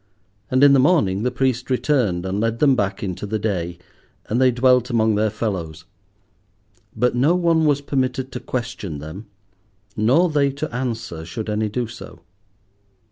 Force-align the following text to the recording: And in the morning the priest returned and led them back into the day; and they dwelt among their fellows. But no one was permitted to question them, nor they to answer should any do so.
And 0.49 0.63
in 0.63 0.73
the 0.73 0.79
morning 0.79 1.21
the 1.21 1.29
priest 1.29 1.69
returned 1.69 2.25
and 2.25 2.39
led 2.39 2.57
them 2.57 2.75
back 2.75 3.03
into 3.03 3.27
the 3.27 3.37
day; 3.37 3.77
and 4.25 4.41
they 4.41 4.49
dwelt 4.49 4.89
among 4.89 5.13
their 5.13 5.29
fellows. 5.29 5.85
But 6.95 7.13
no 7.13 7.35
one 7.35 7.65
was 7.67 7.81
permitted 7.81 8.31
to 8.31 8.39
question 8.39 8.97
them, 8.97 9.27
nor 9.95 10.27
they 10.27 10.49
to 10.53 10.75
answer 10.75 11.23
should 11.23 11.51
any 11.51 11.69
do 11.69 11.85
so. 11.85 12.21